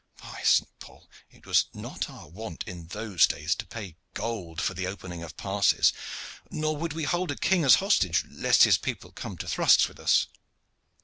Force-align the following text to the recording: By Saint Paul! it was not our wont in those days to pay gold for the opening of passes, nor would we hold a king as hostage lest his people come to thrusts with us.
By 0.17 0.41
Saint 0.43 0.79
Paul! 0.79 1.07
it 1.29 1.45
was 1.45 1.65
not 1.75 2.09
our 2.09 2.27
wont 2.27 2.63
in 2.65 2.87
those 2.87 3.27
days 3.27 3.53
to 3.53 3.67
pay 3.67 3.97
gold 4.15 4.59
for 4.59 4.73
the 4.73 4.87
opening 4.87 5.21
of 5.21 5.37
passes, 5.37 5.93
nor 6.49 6.75
would 6.75 6.93
we 6.93 7.03
hold 7.03 7.29
a 7.29 7.35
king 7.35 7.63
as 7.63 7.75
hostage 7.75 8.25
lest 8.27 8.63
his 8.63 8.79
people 8.79 9.11
come 9.11 9.37
to 9.37 9.47
thrusts 9.47 9.87
with 9.87 9.99
us. 9.99 10.25